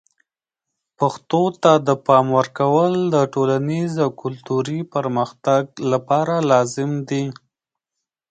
[0.97, 7.25] پښتو ته د پام ورکول د ټولنیز او کلتوري پرمختګ لپاره لازم دي.